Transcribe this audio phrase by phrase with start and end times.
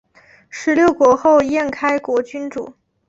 [0.49, 2.73] 十六国后燕开国君主。